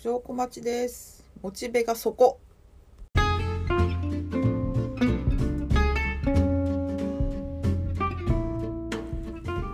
[0.00, 1.24] 小小町です。
[1.42, 2.38] モチベがそこ。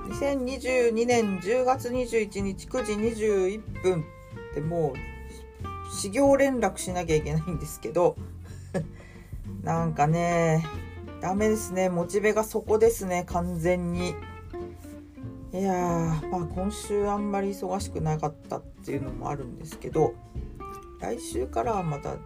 [0.09, 8.17] 2022年10月21日9時21分ってもう始業連絡しなきゃいけないんですけど。
[9.63, 10.65] なんかね
[11.21, 11.91] ダメですね。
[11.91, 13.25] モチベがそこですね。
[13.27, 14.15] 完全に。
[15.55, 20.13] いやーまあ今週あんまり忙しくなかったっていうのもあるんですけど
[21.01, 22.19] 来週からはまたあの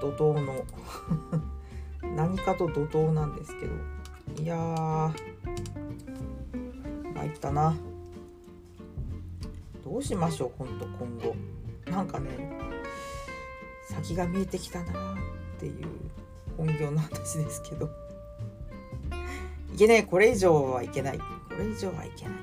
[0.00, 0.64] 怒涛の
[2.16, 5.12] 何かと怒涛なんですけどいやー
[7.14, 7.76] 参ったな。
[9.84, 11.36] どうしましょうほんと今後。
[11.90, 12.30] なんかね
[13.90, 15.86] 先が見えてきたなっていう
[16.56, 17.90] 本業の話ですけど。
[19.86, 20.04] けない。
[20.06, 21.18] これ以上はいけない。
[21.18, 21.24] こ
[21.58, 22.34] れ以上はいけない。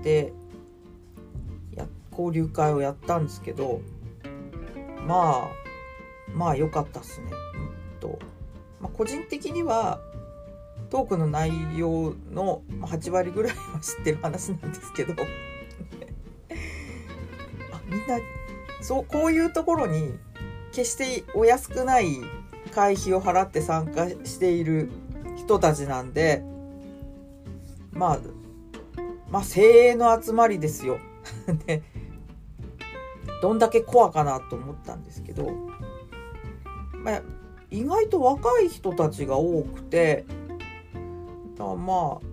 [0.02, 0.32] で
[2.12, 3.80] 交流会をやったんですけど
[5.06, 5.62] まあ
[6.34, 7.30] まあ良かったっすね。
[7.54, 8.18] うんと
[8.80, 10.00] まあ、個人的には
[10.90, 15.14] トークの内容の8割ぐらいは知ってる話なんですけど
[17.72, 18.18] あみんな
[18.80, 20.18] そうこういうところに
[20.72, 22.18] 決してお安くない
[22.72, 24.90] 会費を払って参加している
[25.36, 26.42] 人たちなんで
[27.92, 28.18] まあ
[29.30, 30.98] まあ精鋭の集まりですよ。
[31.66, 31.82] で
[33.42, 35.50] どんだけコアかなと思ったんですけど、
[36.94, 37.22] まあ、
[37.72, 40.24] 意外と若い人たちが多くて
[41.58, 42.32] だまあ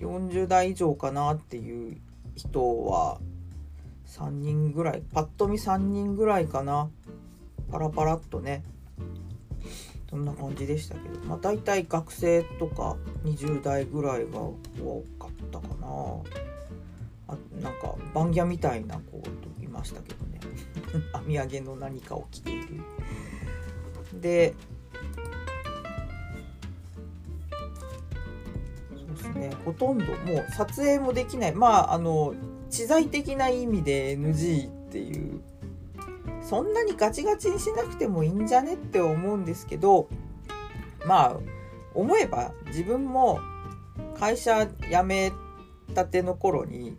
[0.00, 1.98] 40代以上かなっていう
[2.34, 3.20] 人は
[4.06, 6.88] 3人ぐらいパッと見3人ぐらいかな。
[7.70, 8.62] パラパラっとね。
[10.08, 11.20] そんな感じでしたけど。
[11.26, 14.54] まあ大体学生とか20代ぐらいが多
[15.18, 15.86] かったかな。
[17.28, 20.40] あなんかバンギャみたいな子とましたけどね。
[21.12, 22.80] 編み上げの何かを着ている。
[24.20, 24.54] で
[28.96, 29.50] そうですね。
[29.64, 31.54] ほとんどもう撮影もできない。
[31.54, 32.34] まああの
[32.70, 35.40] 知財的な意味で NG っていう
[36.42, 40.08] そんなにガチガチにしなくてもいいんじゃねって思うんですけど
[41.06, 41.36] まあ
[41.94, 43.40] 思えば自分も
[44.18, 45.32] 会社辞め
[45.94, 46.96] たての頃に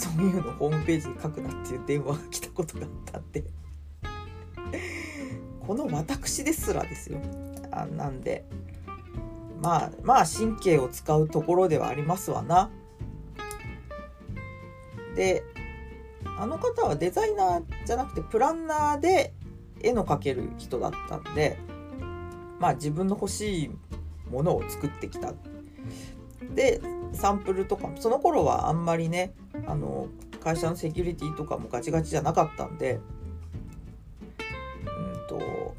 [0.00, 3.44] そういうのホームページに書くなっていう電話が来たことがあったんで
[5.66, 7.20] この私ですらですよ。
[7.70, 8.44] あなんで。
[9.62, 12.70] まあまあ神経を使うところではありますわな。
[15.14, 15.44] で
[16.38, 19.34] あの方はデザイナーじゃなくてプランナーで
[19.82, 21.58] 絵の描ける人だったんで
[22.58, 23.70] まあ自分の欲しい
[24.30, 25.34] ものを作ってきた。
[26.54, 26.80] で
[27.12, 29.34] サンプルとかもその頃はあんまりね
[29.66, 30.08] あの
[30.42, 33.00] 会社のセキュリティとかもガチガチじゃなかったんで、うん
[35.28, 35.74] と、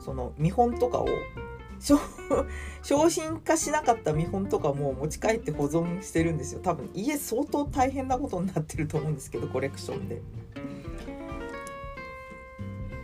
[0.00, 1.08] その見本とかを
[2.82, 10.22] 商品化しなかった見本とかも持ち帰って保存してるんですよ多分家相当大変なことになってると思うんですけどコレクションで。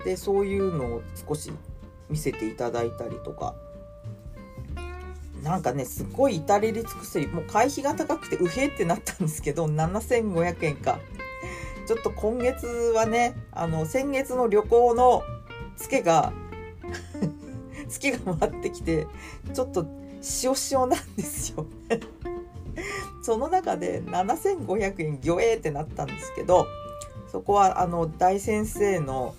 [0.04, 1.52] でそういうのを少し
[2.10, 3.54] 見せていただいたりとか
[5.42, 10.98] なんかねすごい至れり尽くせりもう会費が高くてうへってなったんですけど7500円か。
[11.84, 15.24] ちょっと今月はねあの先月の旅行の
[15.76, 16.32] ツケが
[17.88, 19.06] 月が回ってきて
[19.52, 19.84] ちょっと
[20.44, 21.66] 塩塩なんですよ。
[23.22, 26.66] その中で7500円魚影ってなったんですけど
[27.30, 29.34] そこはあの大先生の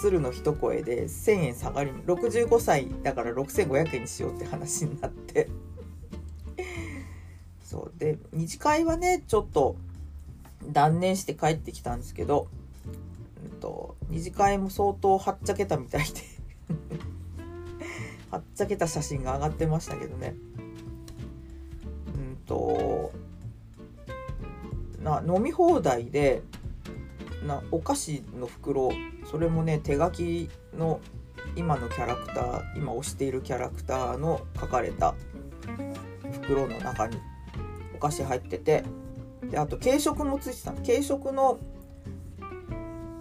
[0.00, 5.48] 鶴の一声で1,000円下がり65歳だから6,500円にしようって話になって。
[7.62, 7.98] そう。
[7.98, 9.76] で二次会はねちょっと
[10.64, 12.48] 断念して帰ってきたんですけど、
[13.44, 16.20] うんと、二次会も相当はっちゃけたみたいで。
[18.30, 20.34] はっちゃけた写真が上がってましたけどね。
[22.14, 23.12] うんと
[25.02, 26.42] な飲み放題で
[27.46, 28.90] なお菓子の袋
[29.30, 31.00] それもね手書きの
[31.56, 35.14] 今のキャラクター今推しているキャラクターの書かれた
[36.32, 37.16] 袋の中に
[37.94, 38.84] お菓子入ってて
[39.50, 41.58] であと軽食もついてた軽食の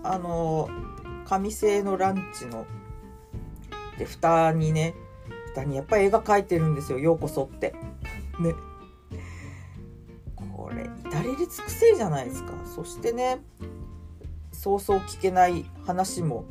[0.03, 0.69] あの
[1.25, 2.65] 紙製のランチの
[3.97, 4.95] で蓋にね
[5.49, 7.73] 蓋にやっぱり絵が描いてるんですよ「ようこそ」って。
[8.39, 8.53] ね。
[10.35, 12.53] これ至れり尽くせじゃないですか。
[12.65, 13.39] そしてね
[14.59, 16.43] そうそう聞けない話も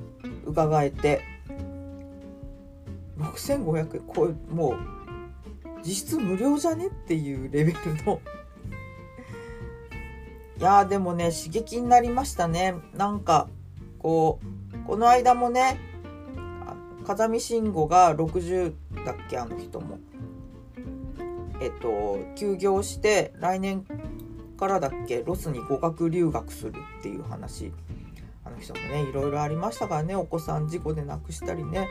[0.47, 1.21] 伺えて
[3.19, 4.01] 6500円？
[4.07, 4.77] これもう
[5.85, 6.87] 実質無料じゃね？
[6.87, 8.23] っていうレベルの。
[10.59, 12.77] いやでもね刺激になりましたね。
[12.95, 13.47] なんか
[13.99, 14.41] こ
[14.73, 15.79] うこの間もね
[17.07, 18.73] 風見慎吾が60
[19.05, 19.37] だっけ？
[19.37, 19.99] あの人も。
[21.61, 23.85] えっと休業して来年
[24.57, 25.23] からだっけ？
[25.27, 27.71] ロスに語学留学するっていう話。
[28.59, 31.89] 人もねいろいろありましたからねお子さん事故で亡くしたりね。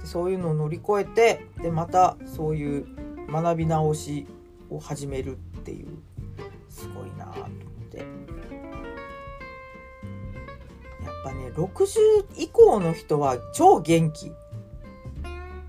[0.00, 2.86] でそういうのを乗り越えてでまたそういう
[3.30, 4.26] 学び直し
[4.70, 5.88] を始めるっていう
[6.68, 7.50] すごいなと思っ
[7.90, 7.98] て。
[7.98, 8.06] やっ
[11.24, 14.32] ぱね60以降の人は超元気。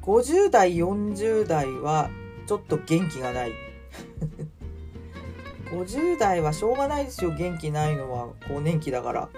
[0.01, 2.10] 50代40代は
[2.45, 3.54] ちょっと元気がない。
[5.74, 7.31] 50代はしょうがないですよ。
[7.31, 9.30] 元気ないのは更年期だから。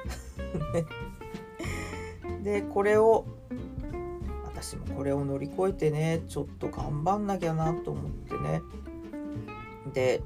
[2.44, 3.26] でこれを
[4.44, 8.62] 私もこれを乗り越えてねちょっと頑張んなきゃなと思ってね。
[9.94, 10.22] で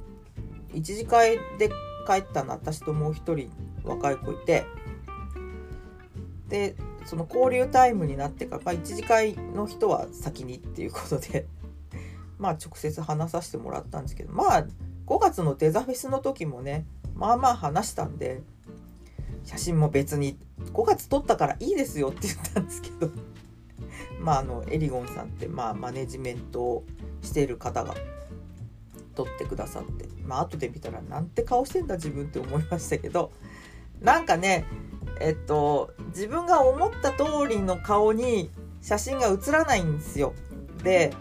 [0.74, 1.70] 1次会で
[2.08, 3.52] 帰ったの私ともう一人
[3.84, 4.66] 若い子いて。
[6.48, 6.76] で
[7.06, 11.46] その交流タイムになってから、まあ、1次会の人は先にっていうことで。
[12.40, 14.34] まあ直接話させてもらったんですけど。
[14.34, 14.66] まあ
[15.10, 16.86] 5月のデザフェスの時もね
[17.16, 18.44] まあまあ話したんで
[19.44, 20.38] 写真も別に
[20.72, 23.10] 5月撮ったからいいですよって言ったんですけど
[24.22, 26.84] まああのエリゴンさんってまあマネジメントを
[27.22, 27.96] している方が
[29.16, 33.32] 撮ってくださってまあ後で見たらなんて顔してんだ自分って思いましたけど
[34.00, 34.66] なんかね
[35.20, 38.52] えっと自分が思った通りの顔に
[38.82, 40.34] 写真が写らないんですよ。
[40.84, 41.14] で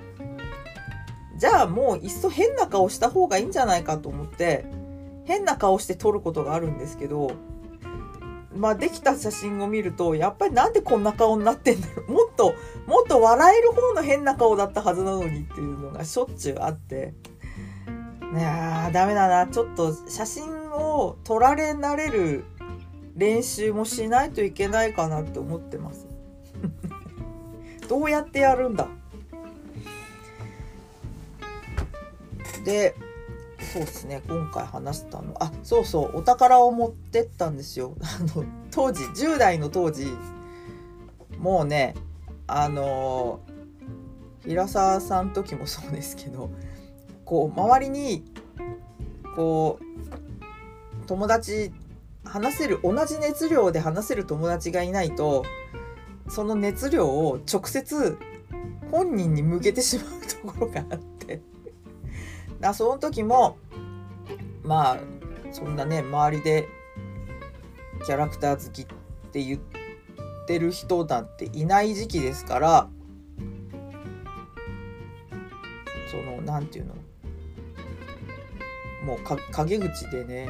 [1.39, 4.67] じゃあもういっそ変な顔した方がいいんじゃないかと思って
[5.25, 7.31] 変な顔して撮ることがあるんですけど
[8.57, 12.11] まあできた写真を見るとやっぱりなんでこんな顔になってんだろう。
[12.13, 12.55] もっと
[12.87, 17.15] もっと笑える方の変な顔だったはずなのにっていうのがしょっちゅうあって。
[18.35, 19.47] いやーダメだな。
[19.47, 22.45] ちょっと写真を撮られ慣れる
[23.15, 26.07] 練習もしないといけないかなって思ってます。
[27.89, 28.89] どうやってやるんだ？
[32.69, 32.95] で
[33.73, 35.35] そうですね今回話したの。
[35.41, 37.97] あそうそうお宝を持ってったんですよ。
[38.05, 40.13] あの当時10代の当時
[41.39, 41.95] もうね
[42.47, 43.41] あの
[44.45, 46.51] 平沢さん時もそうですけど
[47.25, 48.23] こう周りに
[49.35, 51.73] こう友達
[52.25, 55.45] 話せる同じ熱量で話せる友達がいないと
[56.29, 58.19] その熱量を直接
[58.91, 61.18] 本人に向けてしまうところがあって。
[62.61, 63.59] だその時も
[64.63, 64.99] まあ
[65.53, 66.69] そんなね周りで
[68.05, 68.87] キャラクター好きっ
[69.33, 69.61] て言っ
[70.47, 72.89] てる人なんていない時期ですから
[76.11, 76.95] その何て言うの？
[79.05, 80.49] もうか陰口でね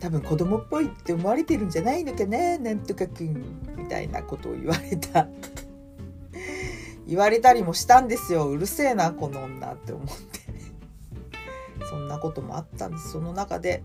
[0.00, 3.34] 多分子供っぽいって思われてるんじゃないのかななんとかくん
[3.76, 5.28] みたいなことを言われた。
[7.12, 8.48] 言われたりもしたんですよ。
[8.48, 10.40] うるせえなこの女って思って。
[11.84, 13.10] そんなこともあったんです。
[13.10, 13.84] その中で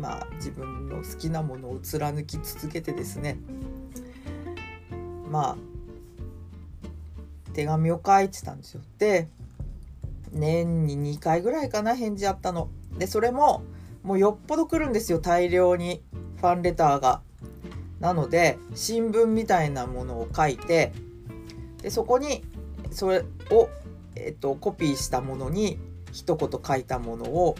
[0.00, 3.38] まあ自分の好きなものを貫き続けてですね。
[5.30, 5.56] まあ
[7.52, 8.80] 手紙を書いてたんですよ。
[8.96, 9.28] で
[10.32, 12.70] 年に2回ぐらいかな返事あったの。
[12.96, 13.64] でそれも
[14.02, 16.02] もうよっぽど来るんですよ大量に
[16.38, 17.20] ファンレターが。
[18.00, 20.94] なので新聞みたいなものを書いて
[21.86, 22.42] でそこに
[22.90, 23.68] それを、
[24.16, 25.78] えっと、コピーしたものに
[26.10, 27.54] 一言書いたものを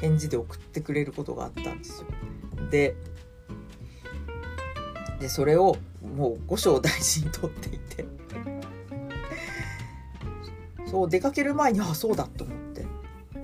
[0.00, 2.06] 返事で送ってくれることがあったんですよ。
[2.70, 2.94] で
[5.18, 5.76] でそれを
[6.16, 8.04] もう五章大事に取っていて
[10.86, 12.86] そう出かける前にあそうだと思って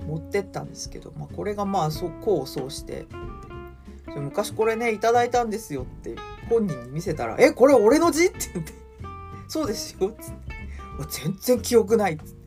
[0.07, 3.07] 持ってったんですけど、まあ、これがまあそうこうそうして
[4.15, 6.15] 昔これねいいたんですよって
[6.47, 8.73] 本人に見せたら「えこれ俺の字?」って言って
[9.49, 10.55] 「そうですよ」っつって
[11.25, 12.39] 「全然記憶ない」っつって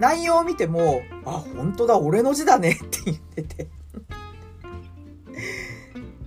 [0.00, 3.68] 内容を見ても「あ本当だ俺の字だね」って言ってて。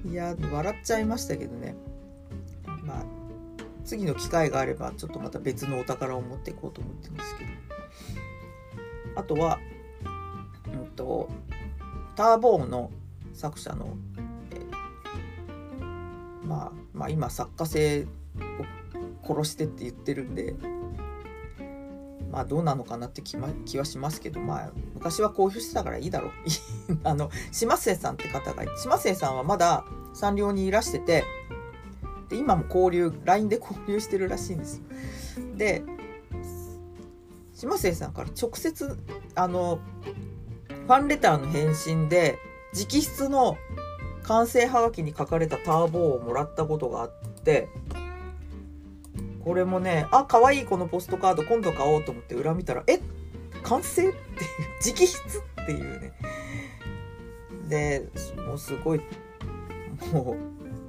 [0.05, 1.75] いや笑っちゃいましたけどね。
[2.83, 3.05] まあ
[3.83, 7.49] 次の機会があればちょっとまた別のお宝を持っていこうと思ってますけど。
[9.17, 9.59] あとは
[10.67, 11.29] うんと
[12.15, 12.91] ターボーの
[13.33, 13.97] 作者の、
[14.51, 14.61] え
[16.45, 18.07] まあ、まあ今作家性を
[19.23, 20.55] 殺してって言ってるんで
[22.31, 26.31] まあどうなのかなって気,、ま、気はしますけどまあ昔は公表してたからいいだろう。
[27.03, 31.23] あの島末さんって方が島末さんはまだサンリオにいらしてて
[32.29, 34.81] で今も交流 LINE で交流してるらしいんです
[35.55, 35.83] で
[37.53, 38.97] 島末さんから直接
[39.35, 39.79] あの
[40.69, 42.37] ファンレターの返信で
[42.73, 43.57] 直筆の
[44.23, 47.11] 完成はがきに書かれたターボをもらったことがあっ
[47.43, 47.69] て
[49.47, 52.99] これもねあ可愛いこのポストカード今度買おうと思って裏見たらえ
[53.63, 56.11] 完成っていう直筆っていうね。
[57.69, 58.09] で
[58.45, 58.99] もうすごい
[60.11, 60.35] もう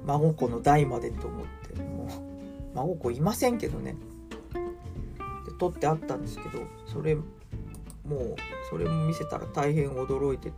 [0.05, 3.95] 孫子の代までと思ってもう孫子いませんけどね。
[5.45, 7.23] で取ってあったんですけどそれも
[8.09, 8.35] う
[8.69, 10.57] それも見せたら大変驚いてて。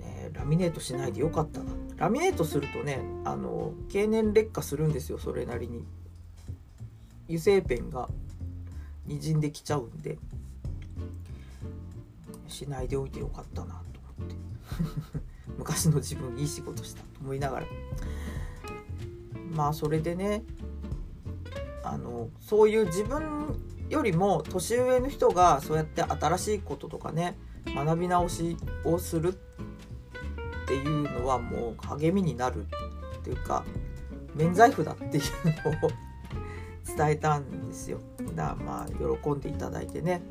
[0.00, 1.72] ねラミネートしないでよかったな。
[1.72, 5.86] ってラミネートするとねあの経年劣化するんですよそれなりに。
[7.28, 8.10] 油性ペンが
[9.06, 10.18] にじんできちゃうんで。
[12.46, 14.36] しないでおいてよかったなと思って。
[15.56, 17.66] 昔の自分いい仕事したと思いながら。
[19.54, 20.42] まあそれでね
[21.82, 23.58] あのそういう自分
[23.88, 29.38] よりも年上の人がそうやって新しいこととかね学び直しをする
[30.64, 32.66] っていうのはもう励みになる
[33.18, 33.64] っていうか
[34.34, 35.22] 免罪符だっていう
[35.64, 35.90] のを
[36.96, 38.00] 伝えたんですよ。
[38.34, 38.86] だからまあ
[39.22, 40.22] 喜んでいただいてね。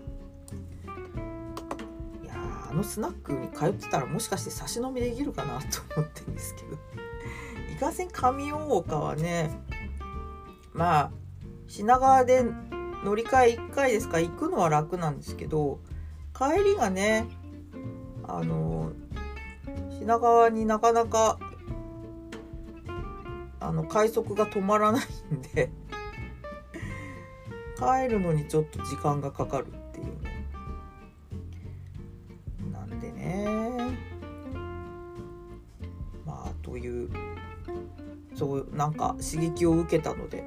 [2.23, 2.33] いや
[2.69, 6.77] あのスナックに通ってたらもしかして差し飲みできるかなと思ってるんですけど
[7.73, 9.51] いかせん上大岡はね
[10.73, 11.11] まあ
[11.67, 12.43] 品川で
[13.03, 15.79] 乗り換え1回ですか行くのは楽なんですけど
[16.37, 17.27] 帰りがね
[18.23, 18.91] あの
[20.03, 21.39] 品川になかなか
[23.61, 25.69] あの快速が止まらないんで
[27.77, 30.45] 帰るのにちょっと時間がかかるっていうね。
[32.73, 33.97] なんでね。
[36.25, 37.09] まあという
[38.35, 40.43] そうなんか刺激を受けたので。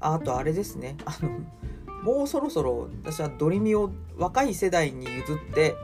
[0.00, 0.96] あとあれですね。
[1.04, 1.40] あの
[2.02, 5.74] もうそろそろ私はドリミを若い世代に譲って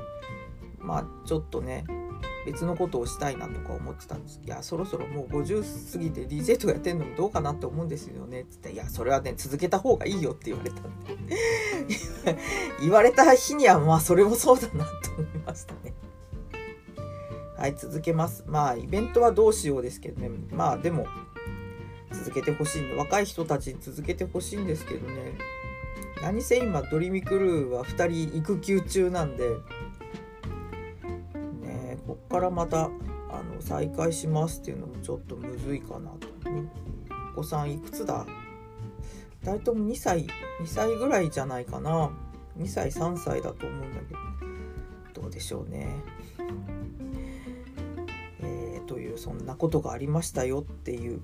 [0.79, 1.85] まあちょっとね
[2.45, 4.41] 別のことをしたいなとか思ってたんです。
[4.45, 8.47] いやそろそろもう50過ぎて DJ とかやってんのもどうかなって思うんですよね。
[8.51, 10.83] つって「いやそれはね続けた方がいいよ」って言われたん
[11.27, 11.37] で。
[12.81, 15.95] 言われた日にはまあそれもそうだなと思いましたね。
[17.57, 18.45] はい続けます。
[18.47, 20.31] まあイベントはどうしようですけどね。
[20.51, 21.07] まあでも
[22.13, 25.39] 続けてほしいんで若い人たちに続けてほしいんですけどね。
[26.23, 29.49] 何せ今ドリミクルーは2人育休中なんで
[32.33, 36.29] からまたあの再開しますっていうのもちょっとむずいかなと。
[37.33, 38.27] お子さんいくつだ
[39.45, 40.27] ？2人とも2歳2
[40.67, 42.11] 歳ぐらいじゃないかな。
[42.59, 44.15] 2歳3歳だと思うんだけ
[45.15, 45.23] ど。
[45.23, 45.89] どうでしょうね。
[48.41, 51.21] えー、というそんなことがありましたよっていう。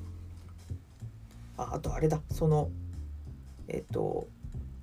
[1.57, 2.21] ああとあれだ。
[2.31, 2.71] その
[3.67, 4.29] えっ、ー、と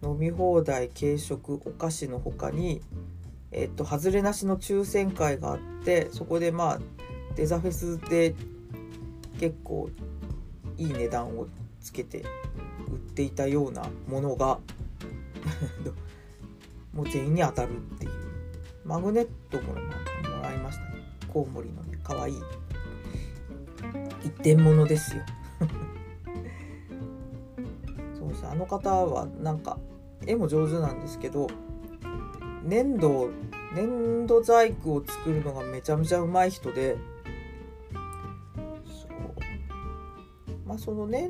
[0.04, 2.82] 飲み放題軽食お菓子の他に
[3.58, 6.80] えっと、外れなしの抽選会があってそこでまあ
[7.36, 8.36] デザフェスで
[9.40, 9.90] 結構
[10.78, 11.48] いい値段を
[11.80, 12.26] つけて
[12.90, 14.60] 売っていたようなものが
[16.94, 18.12] もう全員に当たるっていう。
[18.84, 19.80] マグネットもも
[20.44, 21.02] らいましたね。
[21.34, 22.34] コウモリのねかわい。
[22.34, 22.36] い
[24.24, 25.24] 一点物ですよ。
[28.20, 29.80] そうですあの方はなんか
[30.28, 31.48] 絵も上手なんですけど
[32.66, 33.30] 粘土
[33.76, 36.96] 粘土細工を作るのがめちゃめちゃうまい人で
[38.86, 39.12] そう
[40.66, 41.28] まあその粘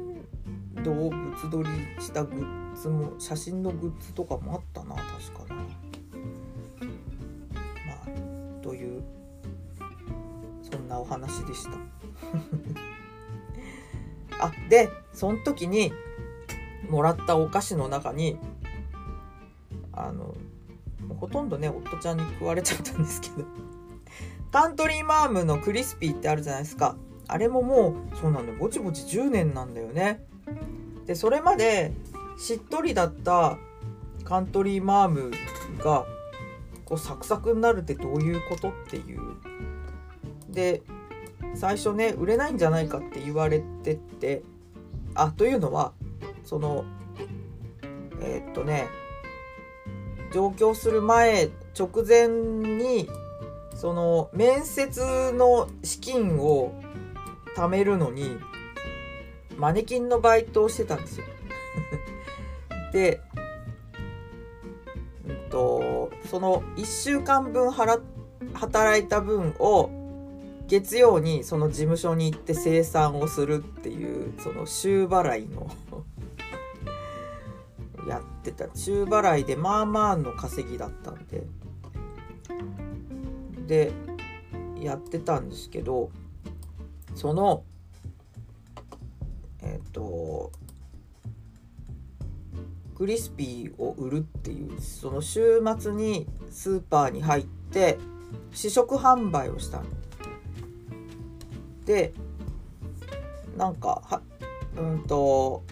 [0.84, 5.56] 土を物撮りしたグッズも写真のグッズとかもあったな確かな。
[5.56, 5.64] ま
[8.06, 9.04] あという
[10.62, 11.72] そんなお話でした。
[14.46, 15.92] あでその時に
[16.90, 18.38] もらったお菓子の中に
[19.92, 20.36] あの
[21.20, 23.46] ほとんどね夫ちゃんに食われちゃったんですけど。
[24.52, 26.96] カントリーマームのクリスピーってあるじゃないですか。
[27.28, 28.58] あれももうそうなんだよ。
[28.58, 30.26] ぼちぼち10年なんだよね。
[31.06, 31.92] でそれまで
[32.38, 33.58] しっとりだった
[34.24, 35.32] カントリーマーム
[35.80, 36.06] が
[36.86, 39.20] こうサクサクになるってどういうことっていう。
[40.50, 40.84] で
[41.54, 44.44] 最初ね売れないんじゃないかって言われてって。
[45.16, 45.94] あというのは
[46.44, 46.84] その
[48.22, 48.88] えー、っとね
[50.36, 51.50] 上京する前
[51.80, 53.08] 直前に
[53.74, 56.74] その面接の資金を
[57.56, 58.38] 貯めるのに
[59.58, 61.26] マネキンのバイトをしてたんですよ。
[62.92, 63.22] で、
[65.26, 68.02] うんと、その1週間分払
[68.56, 69.90] 働いた分を
[70.68, 75.72] 月曜にその事務所に行って生産をするっていうその週払いの
[78.50, 81.44] ってた週払いでまあまあの稼ぎだったんで。
[83.68, 83.92] で
[84.80, 86.12] やってたんですけど
[87.16, 87.64] その
[89.64, 90.52] えっ、ー、と
[92.96, 97.98] クリスピーを売るっていうその週末にスーパーに入って
[98.54, 99.82] 試食販売をした
[101.86, 102.14] で
[103.58, 104.22] なんかは
[104.78, 105.64] うんと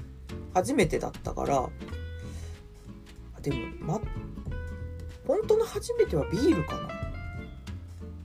[0.53, 1.69] 初めてだったから
[3.43, 4.01] でもま
[5.27, 6.89] 本当の初めてはビールかな？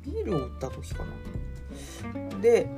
[0.05, 2.39] ビールを売った時かな。
[2.41, 2.69] で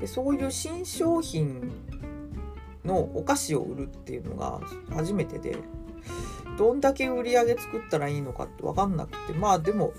[0.00, 1.70] でそういう新商品
[2.84, 4.60] のお菓子を売るっていうのが
[4.94, 5.56] 初めてで
[6.56, 9.92] どんだけ売り上げ作ったらいいのかって分かんなくてまあでも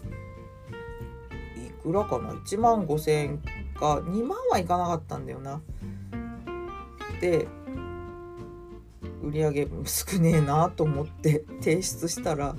[1.55, 3.37] いくらかな？1万5千円
[3.75, 5.61] か2万はいかなかったんだよな。
[7.21, 7.47] で
[9.23, 12.55] 売り上げ少ねえなと思って提出したら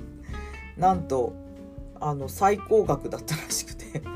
[0.77, 1.33] なんと
[2.01, 4.01] あの最高額だったらしくて。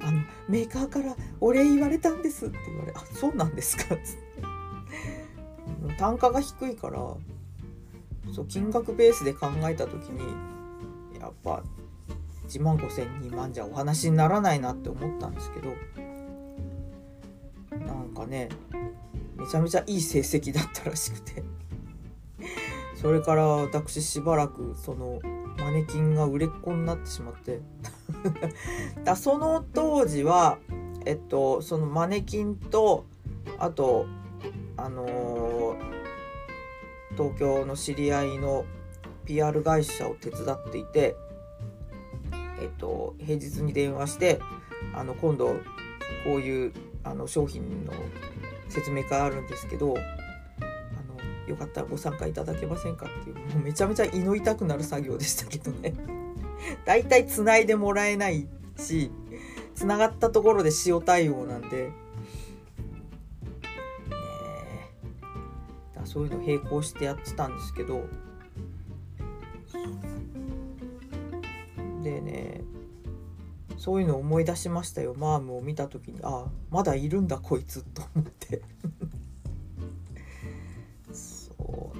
[0.00, 5.94] あのメーカーからお礼言われたんですって言われ「あそうなんですか」っつって。
[5.96, 6.98] 単価が低いから
[8.34, 10.20] そう金額ベースで考えた時に
[11.20, 11.62] やっぱ
[12.48, 15.72] 1万5,000万じゃお話にならないなって思ったんですけど。
[17.78, 18.48] なんかね
[19.42, 21.42] めちゃめちゃいい成績だったらしくて。
[22.94, 25.20] それから私しばらくその
[25.58, 27.60] マネキンが売れっ子になってしまって。
[29.02, 30.58] だその当時は
[31.04, 33.06] えっとそのマネキンと
[33.58, 34.06] あと
[34.76, 35.76] あのー、
[37.16, 38.64] 東京の知り合いの
[39.24, 41.16] PR 会社を手伝っていて
[42.60, 44.40] えっと平日に電話して
[44.94, 45.48] あの今度
[46.24, 47.92] こういうあの商品の
[48.72, 55.94] 説明会あるんですけどあのよかったらご参加いただけませんかっていうもうめちゃめちゃ祈りたくなる作業でしたけどね。
[56.84, 59.10] だいたいつないでもらえないし
[59.74, 61.92] つながったところで塩対応なんで、ね、
[65.94, 68.04] だそういうの並行してやってたんですけど
[73.82, 75.12] そういうのを思い出しましたよ。
[75.18, 78.62] マームを見た時にあまだいるんだこいつと思って。
[81.12, 81.52] そ
[81.92, 81.98] う。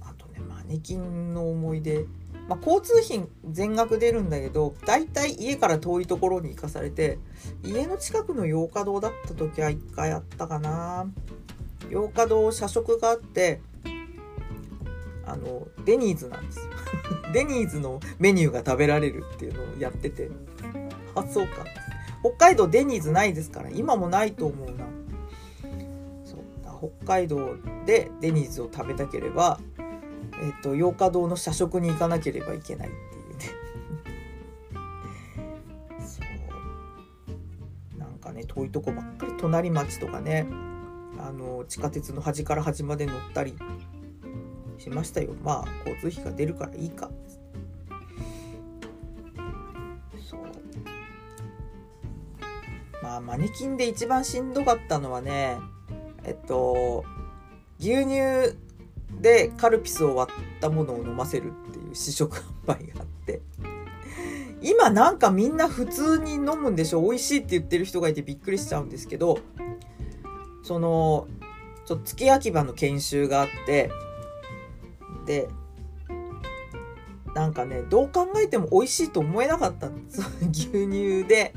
[0.00, 2.06] あとねマネキンの思い出。
[2.48, 7.18] まあ、交通費全額出るんだけど大体家から遠いところに行かされて
[7.62, 11.06] 家の近くの洋華堂だった時は1回あったかな。
[11.90, 13.60] 洋華堂社食があって
[15.26, 16.64] あのデニーズなんですよ。
[17.34, 20.30] デニーズのメニューが食べられるっていうのをやってて。
[21.14, 21.64] あそうか。
[22.22, 23.70] 北海道デニーズないですから。
[23.70, 24.86] 今もないと思うな。
[26.24, 26.90] そう。
[27.02, 29.58] 北海道でデニーズを食べたければ、
[30.42, 33.44] えっと、と洋華堂の社食に行かなければいけないっていうね。
[36.06, 36.20] そ
[37.96, 37.98] う。
[37.98, 40.46] なんかね遠いとこばっかり隣町とかね
[41.18, 43.56] あの地下鉄の端から端まで乗ったり
[44.78, 45.34] しましたよ。
[45.42, 47.06] まあ交通費が出るからいいか。
[47.06, 47.39] っって。
[53.10, 55.58] まあマネキンで一番しんどかったのはね
[56.22, 57.04] えっと
[57.80, 58.56] 牛乳
[59.20, 63.40] でカルピスを割ったものを飲ませるっていう試食販売があって
[64.62, 67.02] 今なんかみんな普通に飲むんでしょ？
[67.02, 69.40] 美味しいって言ってる人がいてびっくりしちゃうんですけど
[70.62, 71.26] その
[71.86, 73.90] ちょ月焼き場の研修があって
[75.26, 75.48] で
[77.34, 80.20] なんかねどう考えても美味しいと思えなかったんです。
[80.48, 81.52] 牛乳で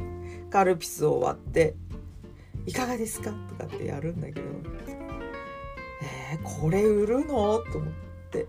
[0.53, 1.75] カルピスを割って
[2.67, 4.41] 「いかがですか?」とかってやるんだけど
[6.03, 7.57] えー、これ売るの？
[7.71, 7.93] と思っ
[8.29, 8.45] て。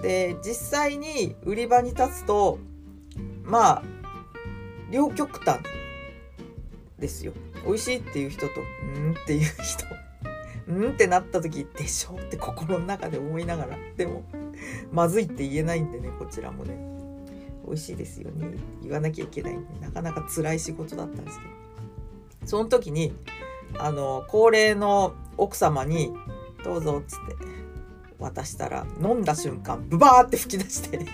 [0.00, 2.58] で実際に売り場に立つと
[3.42, 3.82] まあ
[4.90, 5.60] 両極端
[6.98, 7.34] ですよ。
[7.66, 8.54] 美味しいっていう人と
[8.94, 9.12] うん？
[9.12, 10.92] っていう人ん？
[10.92, 12.14] ってなった時でしょ？
[12.14, 13.76] って心の中で思いながら。
[13.98, 14.24] でも
[14.90, 16.97] まずいって言えないんでねこちらもね。
[17.68, 18.56] 美味しいですよね。
[18.82, 19.56] 言わなきゃいけない。
[19.56, 21.50] んでなかなか辛い仕事だったんですけど。
[22.46, 23.12] その時に
[23.78, 26.12] あの高齢の奥様に
[26.64, 27.36] 「どうぞ」っつって
[28.18, 30.98] 渡したら飲んだ瞬間ブバーって吹き出して。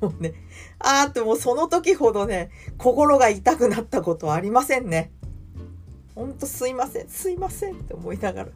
[0.00, 0.34] もうね
[0.78, 5.12] あーってもうその時ほどね心が痛くなったことはありませんね。
[6.14, 8.50] ほんとすいませんすいませんって思いながら。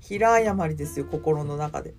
[0.00, 1.94] 平謝りですよ心の中で。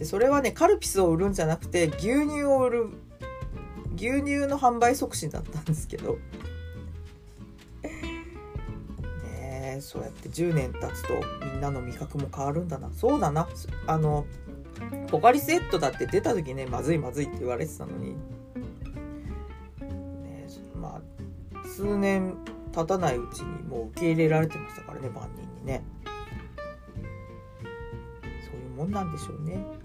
[0.00, 2.88] でそれはねカルピスを売るんじゃなくて牛乳を売る
[3.96, 6.18] 牛乳の販売促進だったんですけど。
[9.22, 12.90] ねそうやって10年経つとみんなの味覚も変わるんだな。
[12.94, 13.46] そうだな。
[13.86, 14.24] あの
[15.08, 18.16] ポカリスエットだって出た時ねまずいまずいって言われてたのに、ね、
[20.74, 22.38] まあ数年
[22.72, 25.84] 経たないうちにもう受け入れられてましたからね万人にね。
[28.46, 29.79] そういうもんなんでしょうね。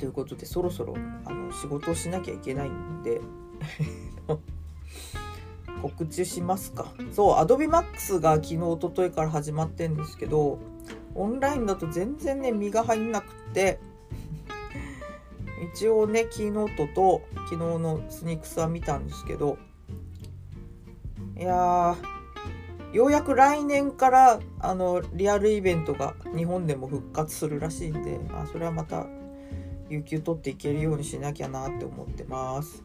[0.00, 3.20] ということでそろそろあの仕事をしなきゃいけないんで
[5.82, 6.92] 告知しますか。
[7.12, 10.58] そう AdobeMax が昨日おとといから始まってんですけど
[11.14, 13.78] オンラインだと全然ね身が入んなくって
[15.74, 19.58] 一応ねキーノートと昨日のスニークスは見たんですけど
[21.36, 21.94] いや
[22.94, 29.06] ようやく来年からあのリアルイベントが日本でも復活するらしいんで、まあ、それはまた
[29.90, 32.82] 有給取っていけるようにしなきゃなって思ってます。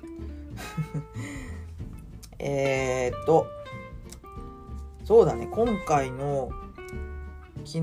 [2.40, 3.48] えっと
[5.04, 5.48] そうだね。
[5.52, 6.50] 今回の
[7.64, 7.82] 昨日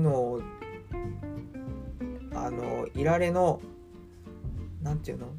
[2.35, 3.61] あのいられの
[4.81, 5.33] 何て言うの？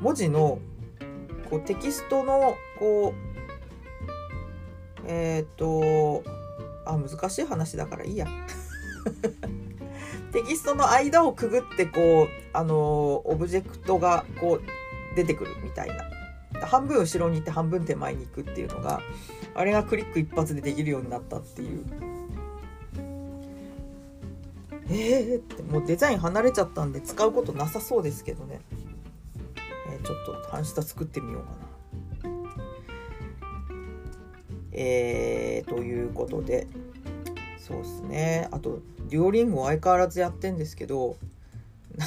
[0.00, 0.58] 文字の
[1.48, 3.30] こうテキストのこう
[5.06, 6.24] えっ、と
[6.84, 8.26] あ難しい話だからいいや。
[10.32, 16.04] テキストの間をくぐってこうあのオブジェクトがこう出てくるみたいな。
[16.66, 19.00] 半分後ろに行って半分手前に行くっていうのが
[19.54, 21.84] あれがクリック一発でできるようになったっていう。
[24.92, 28.60] えーってもうデザイン離れちゃったんで使うことなさそうですけどね、
[29.88, 31.70] えー、ちょっと半下作ってみようかな。
[34.72, 36.66] えー、ということで。
[37.70, 38.48] そうですね。
[38.50, 41.16] あとデュオリンゴ相変わらずやってんですけど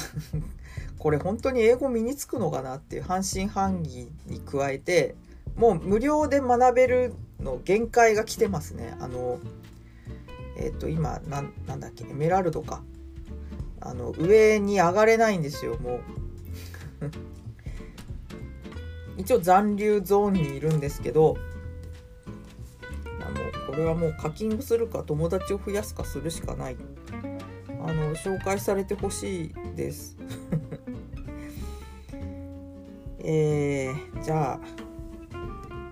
[0.98, 5.14] これ本当に英語身につくのかなっていう半信半疑に加えて
[5.56, 8.94] もう無料で学べるの限界が来てますね。
[9.00, 9.38] あの
[10.58, 12.82] えっ、ー、と今なんなんだっけエメラルドか。
[13.80, 16.00] あの上に上がれないんですよもう。
[19.16, 21.36] 一応残留ゾーンにいるんですけど
[23.66, 26.76] これはもう課金するか友達を増やすかするしかない。
[27.86, 30.16] あの紹介されてほしいです。
[33.20, 34.60] えー、じゃあ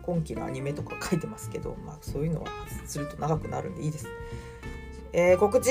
[0.03, 2.49] 今期のアニメとか書いてますけど、まあ、そういうのは
[2.87, 4.07] すると長くなるんでいいです。
[5.13, 5.71] えー、告知。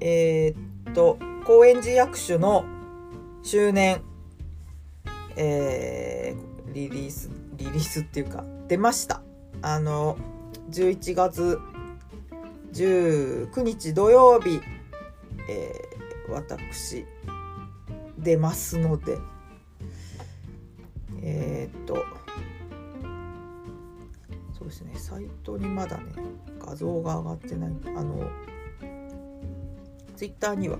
[0.00, 2.64] えー、っと高円寺役所の
[3.42, 4.02] 周年、
[5.36, 9.22] えー、リリースリリースっていうか出ました。
[9.62, 10.16] あの
[10.70, 11.58] 11月
[12.72, 14.60] 19日土曜日、
[15.48, 17.04] えー、私
[18.18, 19.18] 出ますので。
[21.26, 22.04] えー、っと
[24.58, 26.12] そうですねサイトにまだね
[26.60, 27.72] 画像が上がってない。
[27.96, 28.28] あの
[30.16, 30.76] ツイッターには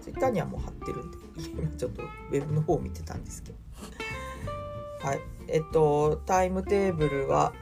[0.00, 3.58] ツイッターにはもう貼ってるんで今ちょっとウェブの方を見てたんですけど。
[5.02, 5.20] はい。
[5.48, 7.52] えっとタイムテーブルは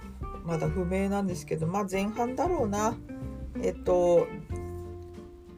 [0.44, 2.94] まだ不明なんですけどまあ前半だろうな。
[3.62, 4.26] えっと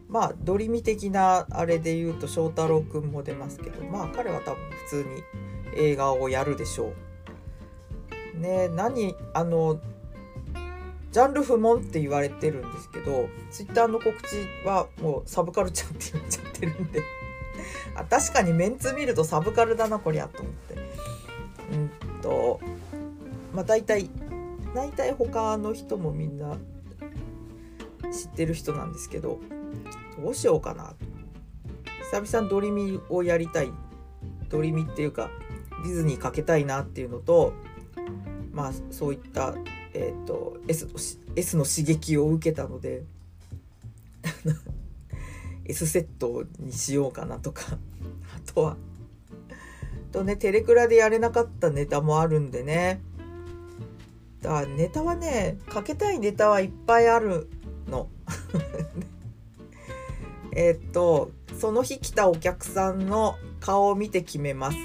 [0.08, 5.22] まあドリミ的なあれで言うと翔太郎くんも出ますけどまあ彼は多分普通に
[5.76, 6.92] 映画をやるでしょ
[8.36, 8.38] う。
[8.38, 9.80] ね何あの
[11.10, 17.02] ジャンル不問って言われてるんですけどツイッターの告知はもうサブカルチャーって言っちゃってるんで。
[17.94, 20.76] あ確かにメンツ見るとサブカルだなこりゃと思って。
[21.70, 22.60] うんと
[23.54, 24.10] まあ大体
[24.74, 26.56] 大体他の人もみんな
[28.10, 29.38] 知ってる人なんですけど
[30.20, 30.94] どうしようかな。
[32.10, 33.72] 久々にドリミをやりたい。
[34.50, 35.30] ドリミっていうか
[35.84, 37.54] ディズニーかけたいなっていうのと
[38.52, 39.54] まあそういった
[39.94, 40.88] えーと、S,
[41.36, 43.02] S の刺激を受けたので
[45.64, 47.62] S セットにしようかなとか
[48.36, 48.76] あとは
[50.12, 53.00] とねテレクラでやれなかったネタもあるんでね。
[54.40, 57.48] だネタはねかけたいネタはいっぱいある
[57.88, 58.08] の。
[60.54, 64.76] えっとその日来たお客さんの顔を見て決めます。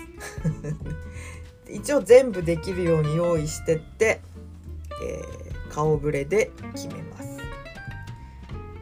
[1.70, 4.22] 一応全部できるように用意してって
[5.02, 7.38] えー、顔ぶれで決めます。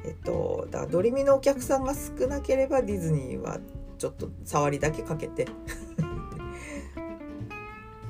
[0.05, 3.60] えっとだドリミのお客さんが少なければディズニーは
[3.97, 5.47] ちょっと触りだけかけて。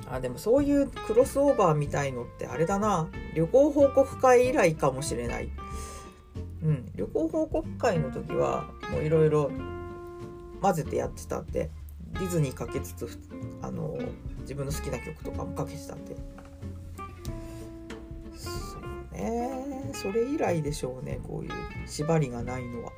[0.08, 3.10] あでもそういうクロスオーバーみたいのってあれだな。
[3.34, 5.50] 旅行報告会以来かもしれない。
[6.63, 9.52] うん、旅行報告会の時はもういろいろ
[10.62, 11.70] 混ぜてやってたんで
[12.13, 13.20] ディズニーかけつつ
[13.62, 13.98] あの
[14.41, 16.15] 自分の好きな曲とかもかけてたんで。
[18.36, 19.91] そうね。
[19.94, 21.52] それ以来でしょうねこういう
[21.88, 22.91] 縛りがないのは。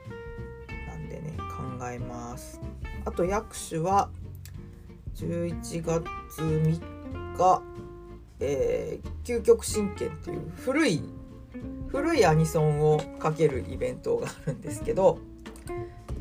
[0.87, 2.59] なんでね考えます。
[3.05, 4.09] あと役手は
[5.15, 6.05] 11月
[6.39, 6.81] 3日、
[7.37, 7.61] が
[8.39, 11.01] えー、究極神剣っていう古い
[11.87, 15.19] 古いアニソンをかけるイベントがあるんですけど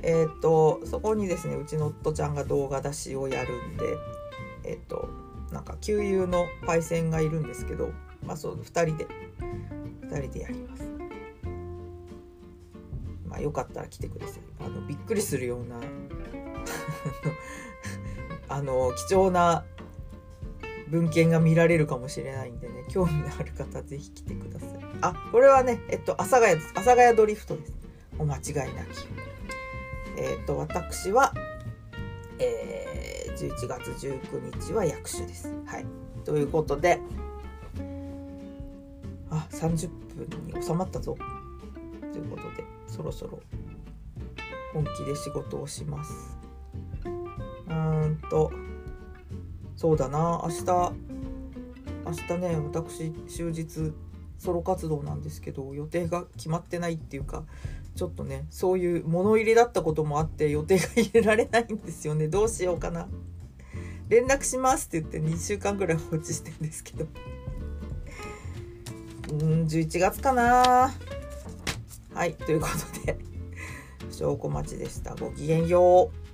[0.03, 3.85] え、ー、とそこにですねうちの夫ちゃんが動画出しをやるんで
[4.65, 5.09] えっ、ー、と
[5.53, 7.91] なんか旧友のパイセンがいるんですけど
[8.25, 9.07] まあそう2人で
[10.09, 10.89] 2人でやります。
[13.29, 14.41] まあよかったら来てください。
[14.61, 15.81] あのびっくりするような
[18.49, 19.65] あの貴重な
[20.89, 24.71] 文献が見られるかもしれないんでね興味のある方是非来てください。
[25.03, 26.71] あこれはねえっと阿佐ヶ谷です。
[26.71, 27.75] 阿佐ヶ谷ドリフトです。
[28.19, 29.09] お間違いなき。
[30.17, 31.35] えっと私は
[32.39, 35.53] えー、11月19日は役所です。
[35.67, 35.87] はい。
[36.25, 37.01] ということで
[39.31, 41.17] あ30分に収まったぞ。
[42.13, 43.41] ということでそろそろ
[44.73, 46.39] 本気で仕事をします。
[47.05, 48.53] うーんと
[49.77, 50.43] そうだな。
[50.45, 50.93] 明日
[52.07, 53.93] 明日ね私終日
[54.39, 57.45] ソロ活動なんですけど予定が決まってないっていうか
[57.97, 62.29] ちょっとねそういう物入りだったこともあって予定が入れられないんですよね。
[62.29, 63.09] どうしようかな。
[64.09, 67.07] 連絡しますって言って2週間ぐらい放置してんですけど。
[69.33, 70.93] うん11月かな。
[72.15, 73.19] はいということで
[74.11, 75.15] 証拠待ちでした。
[75.17, 76.26] ごきげんよう。